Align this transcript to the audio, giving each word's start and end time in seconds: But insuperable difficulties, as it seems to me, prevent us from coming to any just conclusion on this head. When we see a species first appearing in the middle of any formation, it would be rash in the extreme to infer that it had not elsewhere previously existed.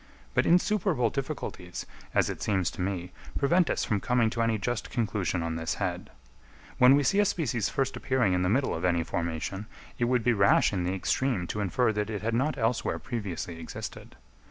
But 0.33 0.47
insuperable 0.47 1.11
difficulties, 1.11 1.85
as 2.15 2.27
it 2.27 2.41
seems 2.41 2.71
to 2.71 2.81
me, 2.81 3.11
prevent 3.37 3.69
us 3.69 3.85
from 3.85 3.99
coming 3.99 4.31
to 4.31 4.41
any 4.41 4.57
just 4.57 4.89
conclusion 4.89 5.43
on 5.43 5.57
this 5.57 5.75
head. 5.75 6.09
When 6.79 6.95
we 6.95 7.03
see 7.03 7.19
a 7.19 7.23
species 7.25 7.69
first 7.69 7.95
appearing 7.95 8.33
in 8.33 8.41
the 8.41 8.49
middle 8.49 8.73
of 8.73 8.83
any 8.83 9.03
formation, 9.03 9.67
it 9.99 10.05
would 10.05 10.23
be 10.23 10.33
rash 10.33 10.73
in 10.73 10.85
the 10.85 10.95
extreme 10.95 11.45
to 11.49 11.59
infer 11.61 11.93
that 11.93 12.09
it 12.09 12.23
had 12.23 12.33
not 12.33 12.57
elsewhere 12.57 12.97
previously 12.97 13.59
existed. 13.59 14.15